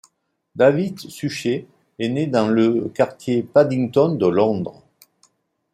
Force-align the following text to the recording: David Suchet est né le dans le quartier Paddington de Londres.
David 0.55 0.97
Suchet 0.97 1.67
est 1.99 2.09
né 2.09 2.25
le 2.25 2.31
dans 2.31 2.47
le 2.47 2.89
quartier 2.91 3.43
Paddington 3.43 4.15
de 4.17 4.25
Londres. 4.25 4.81